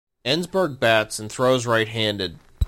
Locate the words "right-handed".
1.67-2.39